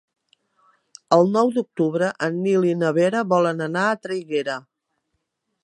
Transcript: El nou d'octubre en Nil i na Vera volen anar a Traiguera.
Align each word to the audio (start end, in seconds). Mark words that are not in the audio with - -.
El 1.17 1.29
nou 1.35 1.51
d'octubre 1.57 2.09
en 2.29 2.39
Nil 2.45 2.65
i 2.69 2.73
na 2.79 2.91
Vera 2.99 3.23
volen 3.35 3.61
anar 3.67 3.85
a 3.91 4.01
Traiguera. 4.07 4.57